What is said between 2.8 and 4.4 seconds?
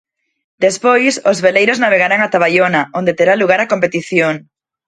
onde terá lugar a competición.